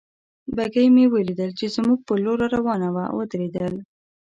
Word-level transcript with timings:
بګۍ 0.55 0.87
مې 0.95 1.05
ولیدل 1.13 1.51
چې 1.59 1.65
زموږ 1.75 1.99
پر 2.07 2.17
لور 2.23 2.37
را 2.41 2.47
روانه 2.57 2.87
وه، 2.95 3.05
ودرېدل. 3.17 3.73